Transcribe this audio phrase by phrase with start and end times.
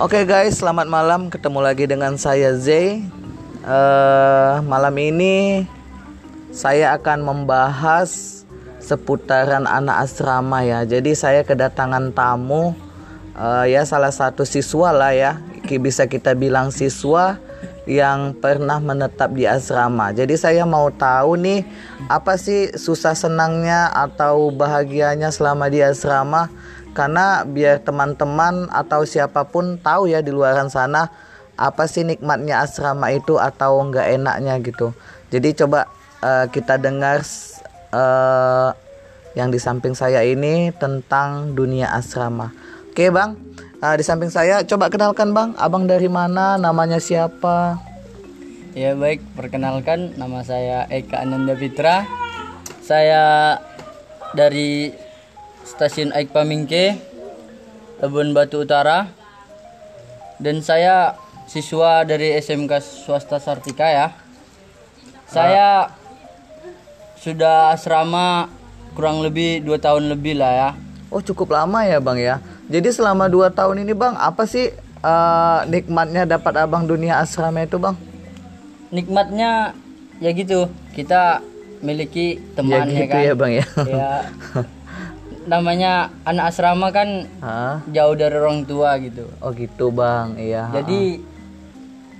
[0.00, 1.28] Oke guys, selamat malam.
[1.28, 3.04] Ketemu lagi dengan saya Zay.
[3.60, 5.68] Eh, malam ini
[6.56, 8.40] saya akan membahas
[8.80, 10.88] seputaran anak asrama ya.
[10.88, 12.72] Jadi saya kedatangan tamu
[13.36, 15.36] eh, ya salah satu siswa lah ya.
[15.68, 17.36] Bisa kita bilang siswa
[17.84, 20.16] yang pernah menetap di asrama.
[20.16, 21.60] Jadi saya mau tahu nih
[22.08, 26.48] apa sih susah senangnya atau bahagianya selama di asrama
[26.92, 31.10] karena biar teman-teman atau siapa pun tahu ya di luaran sana
[31.54, 34.96] apa sih nikmatnya asrama itu atau enggak enaknya gitu.
[35.30, 35.86] Jadi coba
[36.24, 37.22] eh, kita dengar
[37.92, 38.70] eh,
[39.38, 42.50] yang di samping saya ini tentang dunia asrama.
[42.90, 43.38] Oke bang,
[43.80, 47.80] Eh, di samping saya coba kenalkan bang, abang dari mana, namanya siapa?
[48.76, 52.04] Ya baik, perkenalkan nama saya Eka Ananda Fitra.
[52.84, 53.56] Saya
[54.36, 54.92] dari
[55.70, 56.98] stasiun Aik Pamingke,
[58.02, 59.06] Labuan Batu Utara.
[60.42, 61.14] Dan saya
[61.46, 64.06] siswa dari SMK Swasta Sartika ya.
[65.30, 65.94] Saya
[67.22, 68.50] sudah asrama
[68.98, 70.70] kurang lebih dua tahun lebih lah ya.
[71.14, 72.36] Oh cukup lama ya bang ya.
[72.66, 77.78] Jadi selama dua tahun ini bang, apa sih eh, nikmatnya dapat abang dunia asrama itu
[77.78, 77.94] bang?
[78.90, 79.76] Nikmatnya
[80.18, 81.44] ya gitu, kita
[81.84, 83.22] miliki teman ya gitu kan.
[83.22, 83.66] ya bang ya.
[83.86, 84.10] ya
[85.48, 87.80] namanya anak asrama kan Hah?
[87.88, 89.28] jauh dari orang tua gitu.
[89.40, 90.68] Oh gitu bang, iya.
[90.72, 91.00] jadi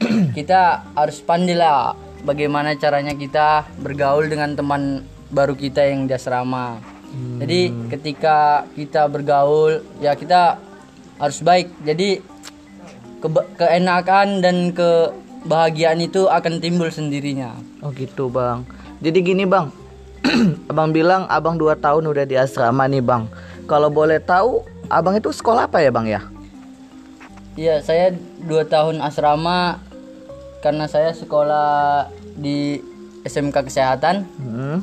[0.36, 1.92] kita harus pandai lah
[2.24, 6.80] bagaimana caranya kita bergaul dengan teman baru kita yang di asrama.
[7.10, 10.62] Jadi ketika kita bergaul ya kita
[11.18, 11.66] harus baik.
[11.82, 12.22] Jadi
[13.18, 17.50] keba- keenakan dan kebahagiaan itu akan timbul sendirinya.
[17.82, 18.62] Oh gitu bang.
[19.02, 19.74] Jadi gini bang,
[20.70, 23.24] abang bilang abang dua tahun udah di asrama nih bang.
[23.64, 26.20] Kalau boleh tahu, abang itu sekolah apa ya bang ya?
[27.58, 28.14] Iya, saya
[28.46, 29.78] dua tahun asrama
[30.60, 32.80] karena saya sekolah di
[33.26, 34.24] SMK Kesehatan.
[34.40, 34.80] Hmm.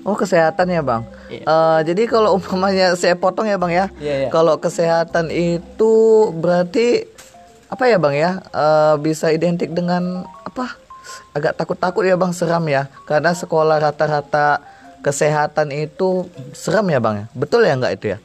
[0.00, 1.04] Oh kesehatan ya bang.
[1.28, 1.44] Iya.
[1.44, 3.86] Eh, jadi kalau umpamanya saya potong ya bang ya.
[4.00, 4.28] Iya, iya.
[4.32, 5.92] Kalau kesehatan itu
[6.40, 7.04] berarti
[7.68, 8.30] apa ya bang ya?
[8.48, 10.79] Eh, bisa identik dengan apa?
[11.32, 12.90] Agak takut-takut ya bang, seram ya.
[13.06, 14.60] Karena sekolah rata-rata
[15.00, 17.26] kesehatan itu seram ya bang ya.
[17.32, 18.18] Betul ya nggak itu ya?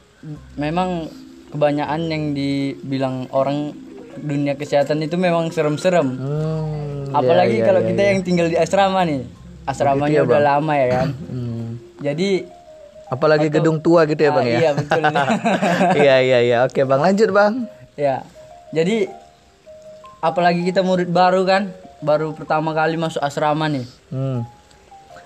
[0.58, 1.08] Memang
[1.54, 3.72] kebanyakan yang dibilang orang
[4.16, 6.08] dunia kesehatan itu memang serem-serem.
[6.16, 8.08] Hmm, Apalagi ya, ya, kalau ya, kita ya.
[8.12, 9.24] yang tinggal di asrama nih.
[9.66, 11.08] Asramanya udah lama ya kan.
[11.32, 11.80] Hmm.
[12.04, 12.44] Jadi
[13.06, 14.58] Apalagi gedung tua gitu ya ah, bang ya?
[14.58, 15.02] Iya, betul.
[16.02, 16.56] Iya iya iya.
[16.66, 17.52] Oke bang lanjut bang.
[17.94, 18.26] ya.
[18.74, 19.06] Jadi
[20.18, 21.70] apalagi kita murid baru kan,
[22.06, 23.82] baru pertama kali masuk asrama nih.
[24.14, 24.46] Hmm.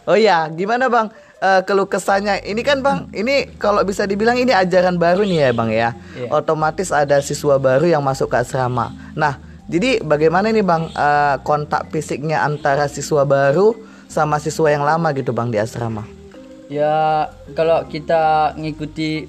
[0.09, 1.13] Oh iya, gimana bang?
[1.41, 5.51] Eh, keluh kesahnya ini kan bang, ini kalau bisa dibilang ini ajaran baru nih ya
[5.53, 5.89] bang ya.
[6.17, 6.29] Iya.
[6.33, 8.93] Otomatis ada siswa baru yang masuk ke asrama.
[9.13, 9.37] Nah,
[9.69, 13.77] jadi bagaimana nih bang eh, kontak fisiknya antara siswa baru
[14.09, 16.05] sama siswa yang lama gitu bang di asrama?
[16.69, 19.29] Ya kalau kita ngikuti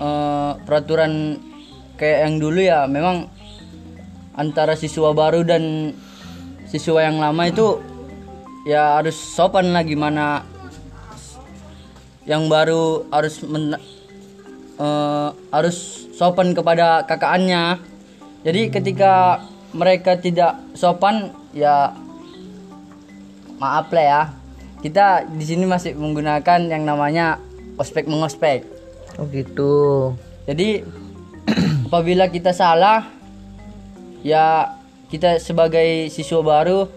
[0.00, 1.40] eh, peraturan
[2.00, 3.28] kayak yang dulu ya memang
[4.32, 5.92] antara siswa baru dan
[6.72, 7.76] siswa yang lama itu
[8.64, 10.48] ya harus sopan lah gimana
[12.24, 13.76] yang baru harus men-
[14.80, 17.76] eh, harus sopan kepada kakaannya.
[18.42, 19.44] Jadi ketika
[19.76, 21.92] mereka tidak sopan ya
[23.62, 24.22] maaf lah ya
[24.82, 27.38] kita di sini masih menggunakan yang namanya
[27.78, 28.66] ospek mengospek
[29.20, 30.16] Oh gitu.
[30.48, 30.82] jadi
[31.86, 33.06] apabila kita salah
[34.26, 34.74] ya
[35.12, 36.88] kita sebagai siswa baru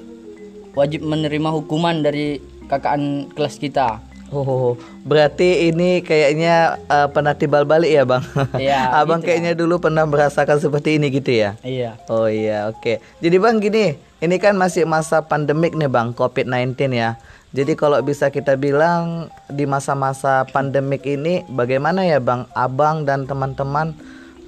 [0.72, 2.40] wajib menerima hukuman dari
[2.72, 4.00] kakaan kelas kita
[4.34, 4.74] Oh,
[5.06, 8.24] berarti ini kayaknya eh, pernah timbal balik ya bang?
[8.58, 11.54] Iya, Abang gitu kayaknya dulu pernah merasakan seperti ini gitu ya?
[11.62, 12.98] iya Oh iya, oke.
[13.22, 17.22] Jadi Bang gini, ini kan masih masa pandemik nih Bang, COVID-19 ya.
[17.54, 23.94] Jadi kalau bisa kita bilang di masa-masa pandemik ini bagaimana ya Bang, Abang dan teman-teman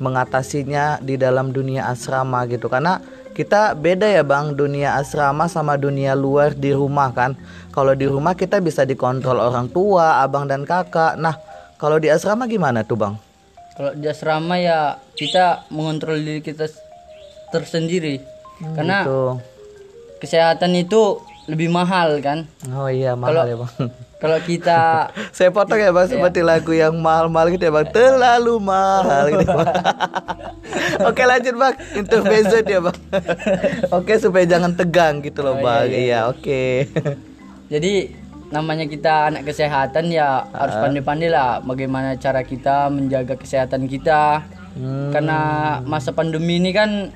[0.02, 2.66] mengatasinya di dalam dunia asrama gitu.
[2.66, 2.98] Karena
[3.38, 7.38] kita beda ya Bang, dunia asrama sama dunia luar di rumah kan.
[7.70, 11.14] Kalau di rumah kita bisa dikontrol orang tua, abang dan kakak.
[11.16, 11.38] Nah,
[11.76, 13.16] kalau di asrama gimana tuh Bang?
[13.70, 14.80] kalau di asrama ya
[15.14, 16.66] kita mengontrol diri kita
[17.48, 18.26] tersendiri
[18.74, 19.22] karena Gitu.
[20.18, 23.70] kesehatan itu lebih mahal kan Oh iya, mahal ya Bang.
[24.18, 29.24] kalau kita Saya potong ya bang seperti lagu yang mahal-mahal gitu ya bang Terlalu mahal
[29.30, 29.70] gitu bang
[31.10, 32.98] Oke lanjut bang Intermezzo ya bang
[33.96, 36.88] Oke supaya jangan tegang gitu loh bang Iya oke
[37.74, 38.14] Jadi
[38.48, 44.48] namanya kita anak kesehatan ya harus pandai-pandai lah bagaimana cara kita menjaga kesehatan kita
[44.78, 45.10] Hmm.
[45.10, 45.40] Karena
[45.82, 47.10] masa pandemi ini kan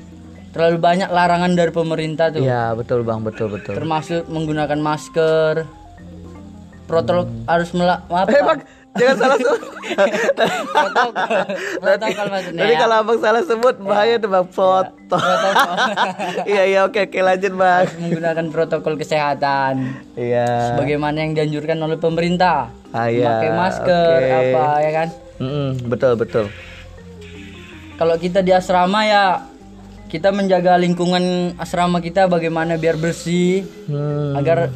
[0.52, 2.42] terlalu banyak larangan dari pemerintah tuh.
[2.42, 3.78] Iya betul bang betul betul.
[3.78, 5.70] Termasuk menggunakan masker.
[6.90, 8.28] Protokol harus melak apa?
[8.34, 8.60] Eh bang
[8.92, 9.62] jangan salah sebut.
[11.80, 12.26] protokol.
[12.28, 12.62] Maksudnya.
[12.62, 12.80] Tadi ya.
[12.80, 15.16] kalau abang salah sebut bahaya tuh bang foto.
[15.16, 15.76] Protokol.
[16.44, 17.86] Iya iya oke oke lanjut bang.
[17.98, 19.74] menggunakan protokol kesehatan
[20.14, 20.74] Iya.
[20.74, 22.68] sebagaimana yang dianjurkan oleh pemerintah.
[22.92, 24.32] Ah, iya, Pakai masker oke.
[24.52, 25.08] apa ya kan?
[25.86, 26.46] Betul betul.
[27.96, 29.24] Kalau kita di asrama ya
[30.12, 34.36] kita menjaga lingkungan asrama kita bagaimana biar bersih Hmm.
[34.36, 34.68] agar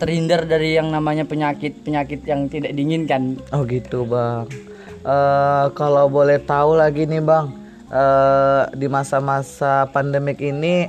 [0.00, 3.36] terhindar dari yang namanya penyakit-penyakit yang tidak diinginkan.
[3.52, 4.48] Oh gitu bang.
[5.04, 7.52] Eh kalau boleh tahu lagi nih bang,
[7.92, 10.88] eh di masa-masa pandemik ini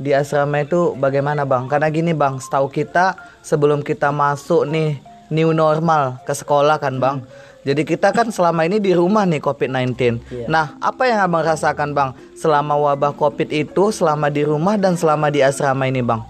[0.00, 1.68] di asrama itu bagaimana bang?
[1.68, 3.12] Karena gini bang, setahu kita
[3.44, 4.96] sebelum kita masuk nih
[5.28, 7.20] new normal ke sekolah kan bang.
[7.64, 10.20] Jadi kita kan selama ini di rumah nih COVID-19.
[10.52, 15.32] Nah, apa yang abang rasakan bang selama wabah COVID itu, selama di rumah dan selama
[15.32, 16.20] di asrama ini bang?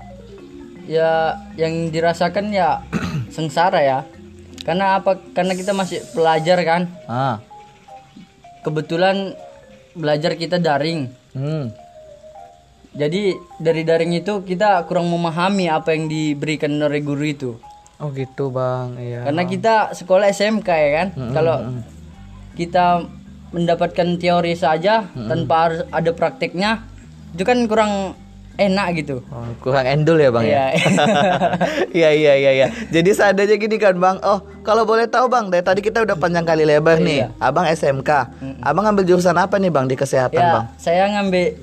[0.87, 2.87] Ya yang dirasakan ya
[3.35, 3.99] sengsara ya.
[4.63, 5.19] Karena apa?
[5.35, 6.83] Karena kita masih pelajar kan.
[7.11, 7.43] Ah,
[8.65, 9.35] Kebetulan
[9.93, 11.11] belajar kita daring.
[11.35, 11.85] hmm.
[12.95, 17.51] Jadi dari daring itu kita kurang memahami apa yang diberikan oleh guru itu.
[18.03, 19.21] Oh gitu bang, iya.
[19.23, 21.09] Karena kita sekolah SMK ya kan.
[21.31, 21.57] Kalau
[22.55, 23.07] kita
[23.55, 26.83] mendapatkan teori saja tanpa harus ada prakteknya,
[27.35, 28.19] itu kan kurang
[28.55, 29.23] enak gitu.
[29.31, 30.51] Oh, kurang endul ya bang ya?
[30.51, 30.67] Iya.
[31.95, 32.67] Iya iya iya iya.
[32.91, 34.19] Jadi seadanya gini kan bang.
[34.27, 37.31] Oh kalau boleh tahu bang, dari tadi kita udah panjang kali lebar nih.
[37.39, 38.11] Abang SMK.
[38.63, 40.65] Abang ngambil jurusan apa nih bang di kesehatan ya, bang?
[40.79, 41.55] saya ngambil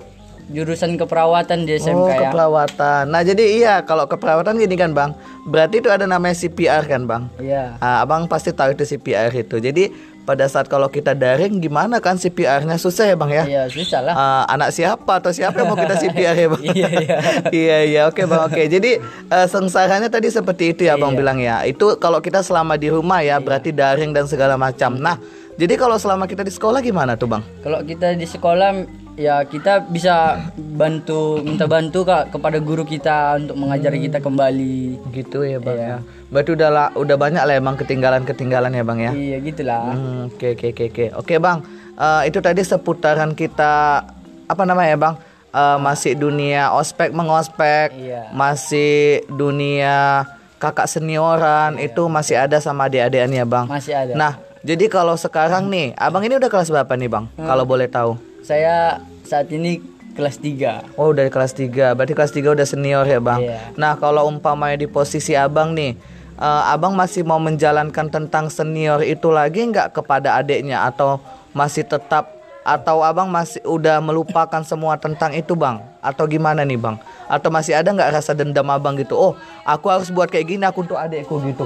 [0.52, 2.20] jurusan keperawatan di SMK oh ya.
[2.30, 3.04] keperawatan.
[3.08, 5.12] Nah jadi iya kalau keperawatan gini kan bang.
[5.48, 7.24] Berarti itu ada namanya CPR kan bang?
[7.42, 7.80] Iya.
[7.80, 9.58] Ah, abang pasti tahu itu CPR itu.
[9.58, 9.90] Jadi
[10.22, 13.44] pada saat kalau kita daring gimana kan CPR-nya susah ya bang ya?
[13.50, 14.14] Iya, susah lah.
[14.14, 16.62] Ah, anak siapa atau siapa yang mau kita CPR ya bang?
[16.78, 17.18] Iya, iya.
[17.50, 18.62] iya iya oke bang oke.
[18.70, 21.02] Jadi eh, sengsaranya tadi seperti itu ya Iya.
[21.02, 21.66] bang bilang ya.
[21.66, 24.94] Itu kalau kita selama di rumah ya berarti daring dan segala macam.
[24.94, 25.18] Nah
[25.58, 27.44] jadi kalau selama kita di sekolah gimana tuh bang?
[27.62, 28.70] Kalau kita di sekolah
[29.16, 35.00] ya kita bisa bantu minta bantu kak kepada guru kita untuk mengajari kita kembali.
[35.12, 35.88] Gitu ya bang Iya.
[35.88, 35.98] ya.
[36.32, 39.12] Berarti udah lah, udah banyak lah emang ketinggalan ketinggalan ya bang ya.
[39.12, 39.84] Iya gitulah.
[39.92, 41.58] Hmm, Oke oke oke oke oke bang.
[41.94, 44.06] Eh, itu tadi seputaran kita
[44.48, 45.16] apa namanya bang?
[45.52, 48.32] Eh, masih dunia ospek mengospek, Iya.
[48.32, 50.24] masih dunia
[50.56, 53.66] kakak senioran itu masih ada sama adik-adikannya bang.
[53.68, 54.14] Masih ada.
[54.16, 57.26] Nah jadi kalau sekarang nih, abang ini udah kelas berapa nih bang?
[57.36, 57.44] Hmm.
[57.44, 58.16] Kalau boleh tahu?
[58.42, 59.80] Saya saat ini
[60.18, 61.00] kelas 3.
[61.00, 63.40] Oh dari kelas 3 Berarti kelas 3 udah senior ya bang?
[63.42, 63.60] Iya.
[63.80, 65.96] Nah kalau umpamanya di posisi abang nih
[66.36, 70.84] eh, Abang masih mau menjalankan tentang senior itu lagi nggak kepada adiknya?
[70.84, 71.22] Atau
[71.56, 75.82] masih tetap Atau abang masih udah melupakan semua tentang itu bang?
[75.98, 77.00] Atau gimana nih bang?
[77.26, 79.18] Atau masih ada nggak rasa dendam abang gitu?
[79.18, 79.34] Oh
[79.66, 81.66] aku harus buat kayak gini aku untuk adikku gitu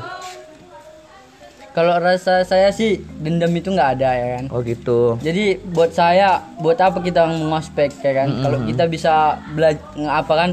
[1.76, 4.44] Kalau rasa saya sih dendam itu nggak ada ya kan.
[4.48, 8.32] Oh gitu Jadi buat saya, buat apa kita mengospek ya kan?
[8.40, 9.14] Kalau kita bisa
[9.52, 10.50] belajar apa kan,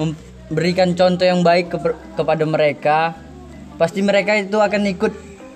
[0.00, 2.98] memberikan contoh yang baik ke- kepada mereka,
[3.76, 5.12] pasti mereka itu akan ikut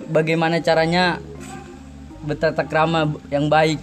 [0.07, 1.17] bagaimana caranya
[2.21, 3.81] bertata krama yang baik.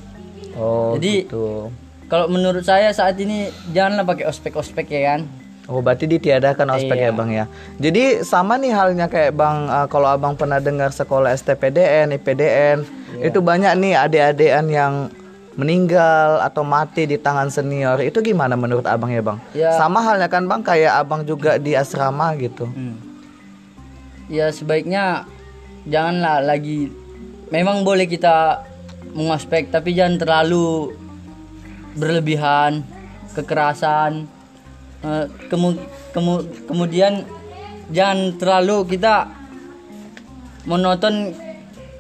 [0.55, 1.75] Oh Jadi- gitu
[2.09, 5.29] Kalau menurut saya saat ini janganlah pakai ospek-ospek ya kan?
[5.69, 7.17] Oh berarti ditiadakan ospek ya Iya.
[7.17, 7.45] bang ya.
[7.77, 12.89] Jadi sama nih halnya kayak bang uh, kalau abang pernah dengar sekolah STPDN, IPDN
[13.21, 13.29] Iya.
[13.29, 14.95] itu banyak nih adik-adikan yang
[15.61, 18.01] meninggal atau mati di tangan senior.
[18.01, 19.39] Itu gimana menurut abang ya bang?
[19.53, 19.77] Ya.
[19.77, 22.65] Sama halnya kan bang kayak abang juga di asrama gitu.
[22.65, 22.97] Hmm.
[24.33, 25.29] Ya sebaiknya
[25.85, 26.89] janganlah lagi
[27.53, 28.65] memang boleh kita
[29.13, 30.97] mengospek tapi jangan terlalu
[31.93, 32.85] berlebihan
[33.33, 34.29] kekerasan
[34.99, 35.79] Eh, kemu-
[36.11, 37.23] kemu- kemudian
[37.89, 39.31] jangan terlalu kita
[40.65, 41.33] menonton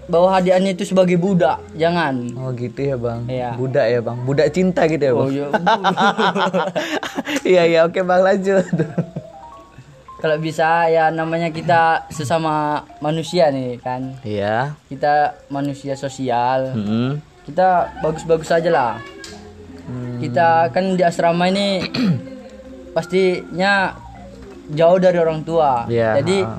[0.05, 3.21] bahwa hadiahnya itu sebagai budak jangan Oh gitu ya bang.
[3.25, 3.51] Iya.
[3.55, 4.19] Budak ya bang.
[4.25, 5.21] Budak cinta gitu ya bang.
[5.21, 5.47] oh, iya.
[7.47, 8.65] Iya iya oke bang lanjut.
[10.21, 14.75] kalau bisa ya namanya kita sesama manusia nih kan Iya.
[14.89, 17.23] kita manusia sosial Mm-mm.
[17.47, 18.93] kita bagus-bagus aja lah
[20.19, 21.87] kita kan di asrama ini
[22.91, 23.95] pastinya
[24.69, 26.57] jauh dari orang tua Iya, jadi ha.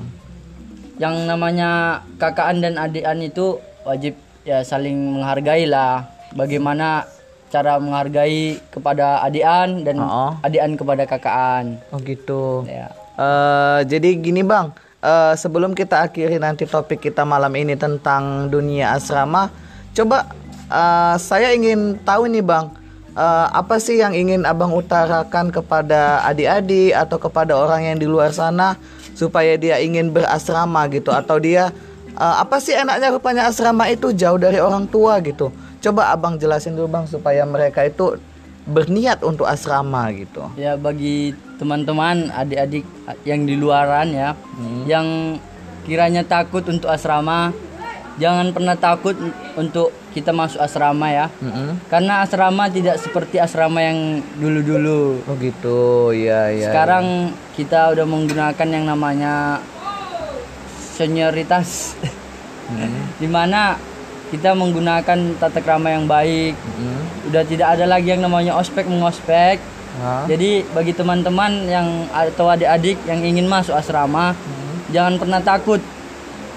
[0.98, 1.70] yang namanya
[2.16, 7.06] kakaan dan adikan itu wajib ya saling menghargai lah bagaimana
[7.48, 10.38] cara menghargai kepada adian dan Ha.
[10.40, 12.62] adian kepada kakaan Oh gitu.
[12.64, 18.48] ya Eh, jadi gini bang, eh, sebelum kita akhiri nanti topik kita malam ini tentang
[18.48, 19.52] dunia asrama,
[19.92, 20.24] coba
[20.64, 22.72] eh, saya ingin tahu nih bang,
[23.14, 28.34] eh, apa sih yang ingin abang utarakan kepada adik-adik atau kepada orang yang di luar
[28.34, 28.76] sana
[29.14, 31.74] supaya dia ingin berasrama gitu atau dia
[32.14, 35.50] eh, apa sih enaknya rupanya asrama itu jauh dari orang tua gitu.
[35.80, 38.20] Coba abang jelasin dulu bang supaya mereka itu
[38.68, 40.44] berniat untuk asrama gitu.
[40.60, 42.84] Ya bagi teman-teman adik-adik
[43.24, 44.36] yang di luaran ya,
[44.84, 45.40] yang
[45.88, 47.56] kiranya takut untuk asrama,
[48.20, 49.16] jangan pernah takut
[49.56, 51.26] untuk kita masuk asrama ya.
[51.38, 51.78] Mm-mm.
[51.86, 55.22] Karena asrama tidak seperti asrama yang dulu-dulu.
[55.24, 56.70] Oh gitu, ya ya.
[56.70, 59.62] Sekarang kita udah menggunakan yang namanya
[60.98, 61.94] senioritas.
[63.20, 63.74] Di mana
[64.30, 66.54] kita menggunakan tata krama yang baik.
[66.54, 67.30] Mm-mm.
[67.30, 69.58] Udah tidak ada lagi yang namanya ospek mengospek.
[69.98, 70.22] Hah?
[70.30, 74.38] Jadi bagi teman-teman yang atau adik-adik yang ingin masuk asrama,
[74.94, 75.82] jangan pernah takut,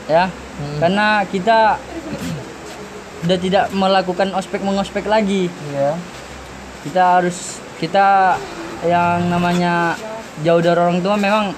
[0.06, 0.30] ya,
[0.78, 1.82] karena kita
[3.24, 5.48] udah tidak melakukan ospek mengospek lagi.
[5.72, 5.96] Iya.
[6.84, 8.36] Kita harus kita
[8.84, 9.96] yang namanya
[10.44, 11.56] jauh dari orang tua memang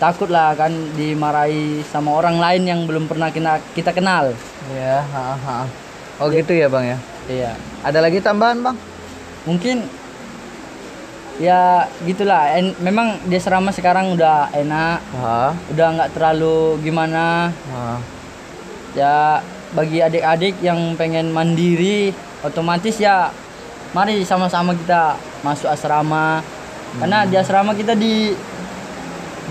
[0.00, 4.32] takut lah kan dimarahi sama orang lain yang belum pernah kita kita kenal.
[4.72, 5.58] Iya, ha, ha.
[6.16, 6.98] Oh gitu ya bang ya.
[7.30, 7.52] Iya,
[7.84, 8.76] Ada lagi tambahan bang?
[9.48, 9.84] mungkin
[11.40, 12.52] ya gitulah.
[12.56, 14.98] En- memang di asrama sekarang udah enak.
[15.20, 17.96] Ha, udah nggak terlalu gimana ha.
[18.92, 22.10] ya bagi adik-adik yang pengen mandiri
[22.42, 23.30] otomatis ya
[23.94, 26.42] mari sama-sama kita masuk asrama
[26.98, 27.94] karena di asrama kita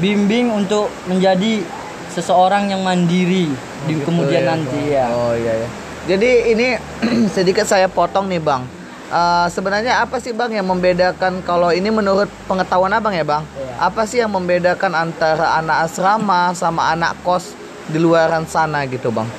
[0.03, 1.63] dibimbing untuk menjadi
[2.11, 3.47] seseorang yang mandiri
[3.87, 4.91] di kemudian ya, nanti Bang.
[4.91, 5.69] ya Oh iya ya.
[6.09, 6.67] Jadi ini
[7.35, 8.65] sedikit saya potong nih bang.
[9.09, 13.45] Eh, sebenarnya apa sih bang yang membedakan kalau ini menurut pengetahuan abang ya bang?
[13.45, 13.73] Iya.
[13.77, 17.53] Apa sih yang membedakan antara anak asrama sama anak kos
[17.87, 19.29] di luaran sana gitu bang?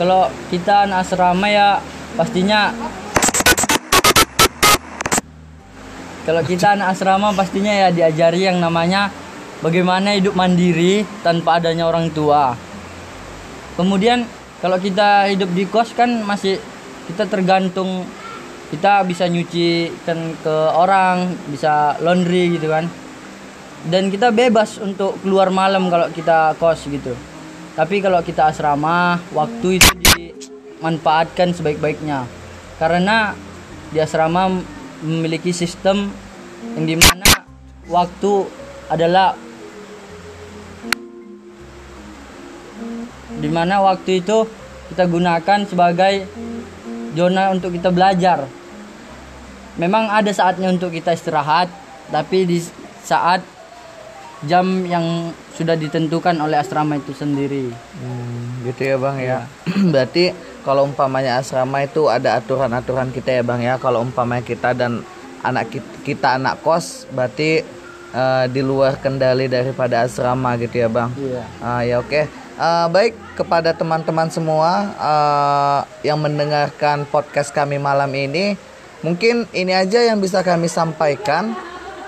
[0.00, 1.76] Kalau kita anak asrama ya
[2.16, 2.72] pastinya
[6.24, 9.12] kalau kita anak asrama pastinya ya diajari yang namanya
[9.60, 12.56] bagaimana hidup mandiri tanpa adanya orang tua.
[13.76, 14.24] Kemudian
[14.64, 16.56] kalau kita hidup di kos kan masih
[17.04, 18.08] kita tergantung
[18.72, 22.88] kita bisa nyuci kan ke orang, bisa laundry gitu kan.
[23.84, 27.12] Dan kita bebas untuk keluar malam kalau kita kos gitu.
[27.80, 32.28] Tapi kalau kita asrama, waktu itu dimanfaatkan sebaik-baiknya.
[32.76, 33.32] Karena
[33.88, 34.52] di asrama
[35.00, 36.12] memiliki sistem
[36.76, 37.48] yang di mana
[37.88, 38.52] waktu
[38.92, 39.32] adalah
[43.40, 44.44] di mana waktu itu
[44.92, 46.28] kita gunakan sebagai
[47.16, 48.44] zona untuk kita belajar.
[49.80, 51.72] Memang ada saatnya untuk kita istirahat,
[52.12, 52.60] tapi di
[53.00, 53.40] saat
[54.44, 57.68] jam yang sudah ditentukan oleh asrama itu sendiri.
[58.00, 59.38] Hmm, gitu ya bang ya.
[59.92, 60.32] Berarti
[60.64, 63.74] kalau umpamanya asrama itu ada aturan-aturan kita ya bang ya.
[63.76, 65.04] Kalau umpamanya kita dan
[65.44, 67.64] anak kita, kita anak kos, berarti
[68.12, 71.12] eh, di luar kendali daripada asrama gitu ya bang.
[71.16, 71.44] Iya.
[71.60, 72.24] Ah, ya oke.
[72.60, 78.56] Eh, baik kepada teman-teman semua eh, yang mendengarkan podcast kami malam ini,
[79.04, 81.52] mungkin ini aja yang bisa kami sampaikan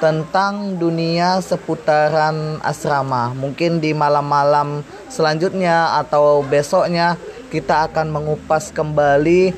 [0.02, 3.30] tentang dunia seputaran asrama.
[3.38, 7.14] Mungkin di malam-malam selanjutnya atau besoknya
[7.54, 9.54] kita akan mengupas kembali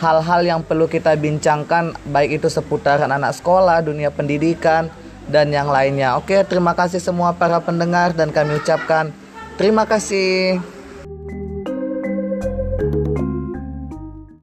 [0.00, 4.88] hal-hal yang perlu kita bincangkan baik itu seputaran anak sekolah, dunia pendidikan
[5.28, 6.16] dan yang lainnya.
[6.16, 9.12] Oke, terima kasih semua para pendengar dan kami ucapkan
[9.60, 10.56] terima kasih.